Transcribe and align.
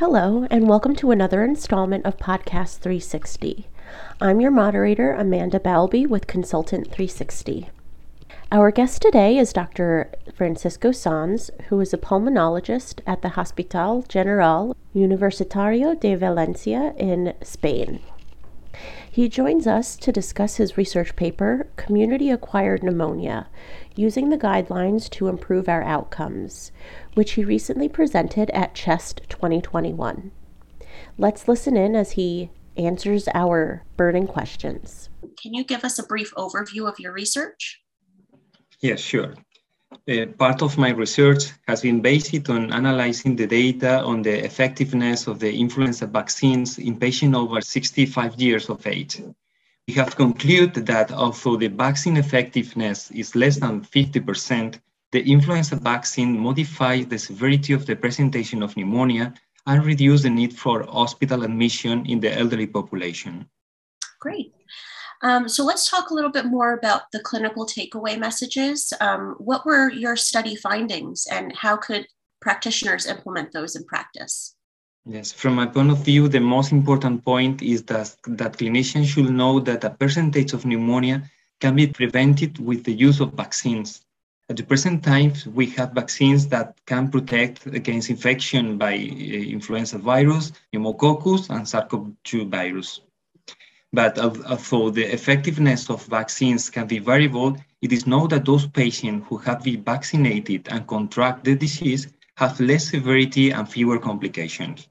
Hello, 0.00 0.46
and 0.50 0.66
welcome 0.66 0.96
to 0.96 1.10
another 1.10 1.44
installment 1.44 2.06
of 2.06 2.16
Podcast 2.16 2.78
360. 2.78 3.68
I'm 4.18 4.40
your 4.40 4.50
moderator, 4.50 5.12
Amanda 5.12 5.60
Balby 5.60 6.06
with 6.06 6.26
Consultant 6.26 6.86
360. 6.86 7.68
Our 8.50 8.70
guest 8.70 9.02
today 9.02 9.36
is 9.36 9.52
Dr. 9.52 10.10
Francisco 10.34 10.90
Sanz, 10.90 11.50
who 11.68 11.78
is 11.80 11.92
a 11.92 11.98
pulmonologist 11.98 13.02
at 13.06 13.20
the 13.20 13.36
Hospital 13.36 14.02
General 14.08 14.74
Universitario 14.96 16.00
de 16.00 16.14
Valencia 16.14 16.94
in 16.96 17.34
Spain. 17.42 18.00
He 19.12 19.28
joins 19.28 19.66
us 19.66 19.96
to 19.96 20.12
discuss 20.12 20.56
his 20.56 20.76
research 20.76 21.16
paper, 21.16 21.66
Community 21.74 22.30
Acquired 22.30 22.84
Pneumonia 22.84 23.48
Using 23.96 24.30
the 24.30 24.38
Guidelines 24.38 25.10
to 25.10 25.26
Improve 25.26 25.68
Our 25.68 25.82
Outcomes, 25.82 26.70
which 27.14 27.32
he 27.32 27.44
recently 27.44 27.88
presented 27.88 28.50
at 28.50 28.76
CHEST 28.76 29.22
2021. 29.28 30.30
Let's 31.18 31.48
listen 31.48 31.76
in 31.76 31.96
as 31.96 32.12
he 32.12 32.52
answers 32.76 33.26
our 33.34 33.82
burning 33.96 34.28
questions. 34.28 35.08
Can 35.42 35.54
you 35.54 35.64
give 35.64 35.84
us 35.84 35.98
a 35.98 36.06
brief 36.06 36.32
overview 36.36 36.88
of 36.88 37.00
your 37.00 37.12
research? 37.12 37.82
Yes, 38.80 39.00
sure. 39.00 39.34
Uh, 39.92 40.26
part 40.38 40.62
of 40.62 40.78
my 40.78 40.90
research 40.90 41.50
has 41.66 41.82
been 41.82 42.00
based 42.00 42.48
on 42.48 42.72
analyzing 42.72 43.34
the 43.34 43.46
data 43.46 44.00
on 44.02 44.22
the 44.22 44.44
effectiveness 44.44 45.26
of 45.26 45.40
the 45.40 45.52
influenza 45.52 46.06
vaccines 46.06 46.78
in 46.78 46.96
patients 46.96 47.36
over 47.36 47.60
65 47.60 48.40
years 48.40 48.68
of 48.70 48.86
age. 48.86 49.20
We 49.88 49.94
have 49.94 50.14
concluded 50.14 50.86
that 50.86 51.10
although 51.10 51.56
the 51.56 51.66
vaccine 51.66 52.16
effectiveness 52.16 53.10
is 53.10 53.34
less 53.34 53.58
than 53.58 53.80
50%, 53.80 54.78
the 55.10 55.22
influenza 55.28 55.74
vaccine 55.74 56.38
modifies 56.38 57.06
the 57.06 57.18
severity 57.18 57.72
of 57.72 57.84
the 57.86 57.96
presentation 57.96 58.62
of 58.62 58.76
pneumonia 58.76 59.34
and 59.66 59.84
reduce 59.84 60.22
the 60.22 60.30
need 60.30 60.56
for 60.56 60.84
hospital 60.84 61.42
admission 61.42 62.06
in 62.06 62.20
the 62.20 62.32
elderly 62.32 62.68
population. 62.68 63.48
Great. 64.20 64.54
Um, 65.22 65.48
so 65.48 65.64
let's 65.64 65.90
talk 65.90 66.10
a 66.10 66.14
little 66.14 66.30
bit 66.30 66.46
more 66.46 66.72
about 66.72 67.02
the 67.12 67.20
clinical 67.20 67.66
takeaway 67.66 68.18
messages. 68.18 68.92
Um, 69.00 69.34
what 69.38 69.66
were 69.66 69.90
your 69.90 70.16
study 70.16 70.56
findings 70.56 71.26
and 71.30 71.54
how 71.54 71.76
could 71.76 72.06
practitioners 72.40 73.06
implement 73.06 73.52
those 73.52 73.76
in 73.76 73.84
practice? 73.84 74.54
Yes, 75.06 75.32
from 75.32 75.54
my 75.54 75.66
point 75.66 75.90
of 75.90 76.04
view, 76.04 76.28
the 76.28 76.40
most 76.40 76.72
important 76.72 77.24
point 77.24 77.62
is 77.62 77.82
that, 77.84 78.16
that 78.26 78.58
clinicians 78.58 79.06
should 79.06 79.30
know 79.30 79.60
that 79.60 79.84
a 79.84 79.90
percentage 79.90 80.52
of 80.52 80.64
pneumonia 80.64 81.22
can 81.60 81.76
be 81.76 81.86
prevented 81.86 82.58
with 82.58 82.84
the 82.84 82.92
use 82.92 83.20
of 83.20 83.32
vaccines. 83.32 84.02
At 84.48 84.56
the 84.56 84.62
present 84.64 85.04
time, 85.04 85.32
we 85.54 85.66
have 85.76 85.92
vaccines 85.92 86.48
that 86.48 86.78
can 86.86 87.10
protect 87.10 87.66
against 87.66 88.10
infection 88.10 88.78
by 88.78 88.94
uh, 88.94 88.96
influenza 88.96 89.98
virus, 89.98 90.52
pneumococcus, 90.72 91.50
and 91.50 91.68
SARS-CoV-2 91.68 92.50
virus. 92.50 93.00
But 93.92 94.18
although 94.18 94.90
the 94.90 95.12
effectiveness 95.12 95.90
of 95.90 96.06
vaccines 96.06 96.70
can 96.70 96.86
be 96.86 97.00
variable, 97.00 97.56
it 97.82 97.92
is 97.92 98.06
known 98.06 98.28
that 98.28 98.44
those 98.44 98.66
patients 98.68 99.26
who 99.28 99.38
have 99.38 99.64
been 99.64 99.82
vaccinated 99.82 100.68
and 100.70 100.86
contract 100.86 101.44
the 101.44 101.56
disease 101.56 102.06
have 102.36 102.60
less 102.60 102.88
severity 102.90 103.50
and 103.50 103.68
fewer 103.68 103.98
complications. 103.98 104.86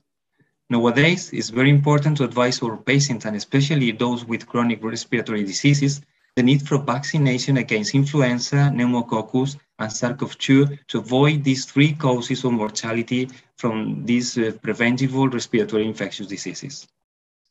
Nowadays, 0.70 1.32
it's 1.32 1.50
very 1.50 1.70
important 1.70 2.18
to 2.18 2.26
advise 2.26 2.62
our 2.62 2.78
patients, 2.78 3.26
and 3.26 3.36
especially 3.36 3.92
those 3.92 4.26
with 4.26 4.48
chronic 4.48 4.84
respiratory 4.84 5.44
diseases, 5.44 6.02
the 6.36 6.44
need 6.44 6.68
for 6.68 6.78
vaccination 6.78 7.58
against 7.58 7.96
influenza, 7.96 8.70
pneumococcus, 8.70 9.58
and 9.80 9.92
SARS-CoV-2 9.92 10.88
to 10.88 10.98
avoid 11.00 11.44
these 11.44 11.66
three 11.66 11.94
causes 11.94 12.44
of 12.44 12.52
mortality 12.52 13.30
from 13.58 14.06
these 14.06 14.38
uh, 14.38 14.52
preventable 14.62 15.28
respiratory 15.28 15.86
infectious 15.86 16.28
diseases. 16.28 16.88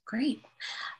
Great. 0.08 0.42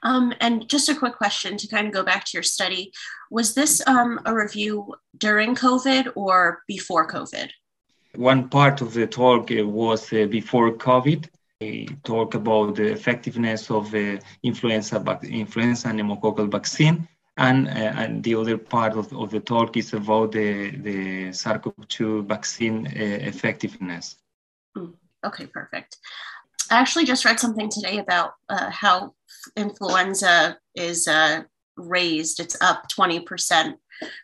Um, 0.03 0.35
and 0.41 0.69
just 0.69 0.91
a 0.91 0.95
quick 0.95 1.17
question 1.17 1.57
to 1.57 1.67
kind 1.67 1.87
of 1.87 1.95
go 1.95 2.03
back 2.03 2.25
to 2.27 2.31
your 2.35 2.43
study. 2.43 2.93
Was 3.31 3.55
this 3.55 3.83
um, 3.87 4.21
a 4.27 4.35
review 4.35 4.95
during 5.17 5.55
COVID 5.55 6.13
or 6.15 6.63
before 6.69 7.09
COVID? 7.09 7.49
One 8.17 8.51
part 8.51 8.83
of 8.83 8.93
the 8.93 9.07
talk 9.07 9.51
uh, 9.51 9.67
was 9.67 10.13
uh, 10.13 10.27
before 10.27 10.73
COVID. 10.73 11.27
We 11.61 11.89
talk 12.05 12.35
about 12.35 12.77
the 12.77 12.93
effectiveness 12.93 13.71
of 13.71 13.91
the 13.91 14.21
influenza, 14.43 15.03
influenza 15.23 15.89
pneumococcal 15.89 16.51
vaccine 16.53 17.09
and, 17.39 17.67
uh, 17.69 17.71
and 18.03 18.23
the 18.23 18.35
other 18.35 18.59
part 18.59 18.93
of, 18.95 19.13
of 19.15 19.31
the 19.31 19.41
talk 19.41 19.77
is 19.77 19.95
about 19.95 20.33
the, 20.33 20.71
the 20.71 21.33
SARS-CoV-2 21.33 22.27
vaccine 22.27 22.87
uh, 22.87 22.91
effectiveness. 22.95 24.17
Mm, 24.77 24.93
okay, 25.25 25.47
perfect. 25.47 25.97
I 26.71 26.79
actually 26.79 27.05
just 27.05 27.25
read 27.25 27.41
something 27.41 27.69
today 27.69 27.99
about 27.99 28.33
uh, 28.49 28.71
how 28.71 29.15
influenza 29.57 30.59
is 30.75 31.09
uh, 31.09 31.43
raised. 31.77 32.41
It's 32.41 32.57
up 32.61 32.85
20% 32.91 33.75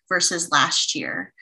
versus 0.09 0.51
last 0.51 0.95
year. 0.95 1.33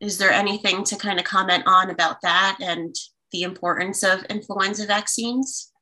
Is 0.00 0.18
there 0.18 0.30
anything 0.30 0.84
to 0.84 0.96
kind 0.96 1.18
of 1.18 1.24
comment 1.24 1.64
on 1.66 1.90
about 1.90 2.20
that 2.22 2.58
and 2.60 2.94
the 3.32 3.42
importance 3.42 4.02
of 4.02 4.24
influenza 4.24 4.86
vaccines? 4.86 5.72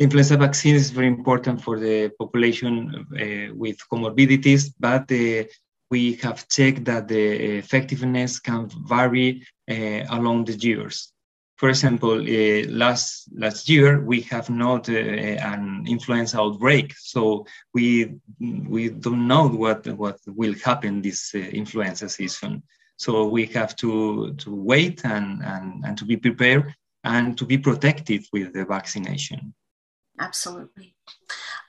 influenza 0.00 0.36
vaccine 0.36 0.74
is 0.74 0.90
very 0.90 1.06
important 1.06 1.60
for 1.60 1.78
the 1.78 2.08
population 2.18 3.06
uh, 3.14 3.54
with 3.54 3.76
comorbidities, 3.92 4.72
but 4.80 5.04
uh, 5.12 5.44
we 5.90 6.14
have 6.14 6.48
checked 6.48 6.84
that 6.86 7.06
the 7.06 7.58
effectiveness 7.58 8.40
can 8.40 8.68
vary 8.88 9.46
uh, 9.70 10.00
along 10.10 10.44
the 10.46 10.54
years. 10.54 11.12
For 11.60 11.68
example, 11.68 12.22
uh, 12.22 12.66
last 12.70 13.28
last 13.36 13.68
year 13.68 14.02
we 14.02 14.22
have 14.22 14.48
not 14.48 14.88
uh, 14.88 14.94
an 14.94 15.84
influenza 15.86 16.40
outbreak, 16.40 16.94
so 16.96 17.44
we 17.74 18.14
we 18.66 18.88
don't 18.88 19.28
know 19.28 19.46
what 19.46 19.86
what 19.88 20.18
will 20.26 20.54
happen 20.64 21.02
this 21.02 21.34
uh, 21.34 21.38
influenza 21.38 22.08
season. 22.08 22.62
So 22.96 23.26
we 23.28 23.44
have 23.58 23.76
to 23.76 24.32
to 24.38 24.54
wait 24.54 25.04
and, 25.04 25.42
and 25.44 25.84
and 25.84 25.98
to 25.98 26.06
be 26.06 26.16
prepared 26.16 26.74
and 27.04 27.36
to 27.36 27.44
be 27.44 27.58
protected 27.58 28.24
with 28.32 28.54
the 28.54 28.64
vaccination. 28.64 29.52
Absolutely. 30.18 30.94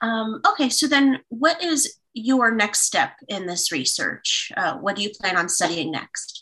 Um, 0.00 0.40
okay, 0.46 0.70
so 0.70 0.86
then 0.86 1.20
what 1.28 1.62
is 1.62 1.98
your 2.14 2.50
next 2.50 2.80
step 2.80 3.12
in 3.28 3.46
this 3.46 3.70
research? 3.70 4.52
Uh, 4.56 4.78
what 4.78 4.96
do 4.96 5.02
you 5.02 5.10
plan 5.20 5.36
on 5.36 5.50
studying 5.50 5.90
next? 5.90 6.41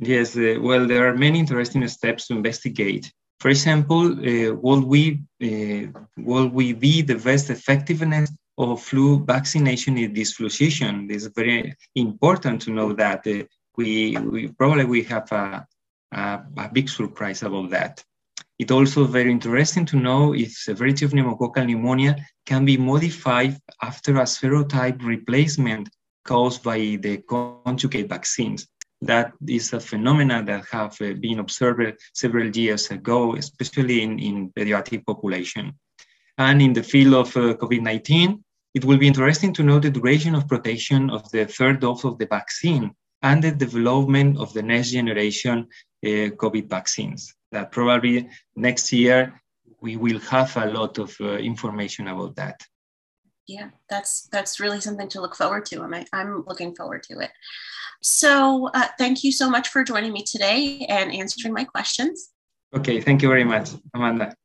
Yes, 0.00 0.36
uh, 0.36 0.58
well, 0.60 0.86
there 0.86 1.08
are 1.08 1.16
many 1.16 1.38
interesting 1.38 1.86
steps 1.88 2.26
to 2.26 2.34
investigate. 2.34 3.12
For 3.40 3.48
example, 3.48 4.12
uh, 4.12 4.54
will 4.54 4.84
we 4.86 5.22
uh, 5.42 6.00
will 6.16 6.48
we 6.48 6.72
be 6.72 7.02
the 7.02 7.16
best 7.16 7.50
effectiveness 7.50 8.30
of 8.58 8.82
flu 8.82 9.24
vaccination 9.24 9.98
in 9.98 10.12
this 10.14 10.34
flu 10.34 10.48
season? 10.48 11.10
Is 11.10 11.26
very 11.26 11.74
important 11.94 12.62
to 12.62 12.70
know 12.70 12.92
that 12.92 13.26
uh, 13.26 13.44
we, 13.76 14.16
we 14.18 14.48
probably 14.48 14.84
we 14.84 15.02
have 15.04 15.30
a, 15.32 15.66
a, 16.12 16.42
a 16.56 16.70
big 16.72 16.88
surprise 16.88 17.42
about 17.42 17.70
that. 17.70 18.04
It's 18.58 18.70
also 18.70 19.04
very 19.04 19.32
interesting 19.32 19.86
to 19.86 19.96
know 19.96 20.34
if 20.34 20.52
severity 20.52 21.04
of 21.04 21.12
pneumococcal 21.12 21.66
pneumonia 21.66 22.14
can 22.46 22.64
be 22.64 22.76
modified 22.76 23.58
after 23.82 24.12
a 24.16 24.24
serotype 24.24 25.02
replacement 25.02 25.88
caused 26.24 26.62
by 26.62 26.78
the 27.00 27.18
conjugate 27.28 28.08
vaccines. 28.08 28.68
That 29.02 29.32
is 29.46 29.72
a 29.72 29.80
phenomenon 29.80 30.44
that 30.46 30.64
have 30.70 30.96
uh, 31.00 31.14
been 31.14 31.40
observed 31.40 31.98
several 32.14 32.48
years 32.56 32.90
ago, 32.90 33.34
especially 33.36 34.02
in, 34.02 34.18
in 34.18 34.50
pediatric 34.52 35.04
population. 35.04 35.74
And 36.38 36.62
in 36.62 36.72
the 36.72 36.82
field 36.82 37.14
of 37.14 37.36
uh, 37.36 37.54
COVID-19, 37.54 38.40
it 38.74 38.84
will 38.84 38.96
be 38.96 39.06
interesting 39.06 39.52
to 39.54 39.62
know 39.62 39.78
the 39.78 39.90
duration 39.90 40.34
of 40.34 40.48
protection 40.48 41.10
of 41.10 41.30
the 41.30 41.44
third 41.44 41.80
dose 41.80 42.04
of 42.04 42.16
the 42.18 42.26
vaccine 42.26 42.94
and 43.22 43.42
the 43.42 43.52
development 43.52 44.38
of 44.38 44.52
the 44.54 44.62
next 44.62 44.92
generation 44.92 45.68
uh, 46.04 46.32
COVID 46.42 46.68
vaccines 46.70 47.34
that 47.52 47.70
probably 47.70 48.28
next 48.56 48.92
year 48.92 49.40
we 49.80 49.96
will 49.96 50.18
have 50.20 50.56
a 50.56 50.66
lot 50.66 50.98
of 50.98 51.14
uh, 51.20 51.36
information 51.36 52.08
about 52.08 52.34
that. 52.36 52.60
Yeah, 53.46 53.70
that's 53.88 54.28
that's 54.32 54.60
really 54.60 54.80
something 54.80 55.08
to 55.10 55.20
look 55.20 55.36
forward 55.36 55.66
to. 55.66 55.82
I'm 55.82 55.94
I'm 56.12 56.44
looking 56.46 56.74
forward 56.74 57.02
to 57.04 57.18
it. 57.18 57.30
So 58.02 58.68
uh, 58.74 58.88
thank 58.98 59.24
you 59.24 59.32
so 59.32 59.48
much 59.48 59.68
for 59.68 59.84
joining 59.84 60.12
me 60.12 60.24
today 60.24 60.84
and 60.88 61.12
answering 61.12 61.54
my 61.54 61.64
questions. 61.64 62.30
Okay, 62.74 63.00
thank 63.00 63.22
you 63.22 63.28
very 63.28 63.44
much, 63.44 63.70
Amanda. 63.94 64.34